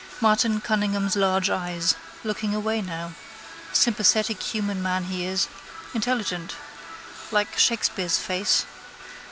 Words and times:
Martin 0.19 0.59
Cunningham's 0.59 1.15
large 1.15 1.51
eyes. 1.51 1.93
Looking 2.23 2.55
away 2.55 2.81
now. 2.81 3.13
Sympathetic 3.71 4.41
human 4.41 4.81
man 4.81 5.03
he 5.03 5.25
is. 5.27 5.47
Intelligent. 5.93 6.55
Like 7.29 7.55
Shakespeare's 7.59 8.17
face. 8.17 8.65